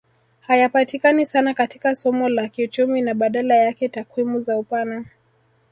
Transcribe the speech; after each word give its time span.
Hayapatikani 0.41 1.25
sana 1.25 1.53
katika 1.53 1.95
somo 1.95 2.29
la 2.29 2.47
kiuchumi 2.49 3.01
na 3.01 3.13
badala 3.13 3.55
yake 3.55 3.89
takwimu 3.89 4.39
za 4.39 4.57
upana 4.57 5.05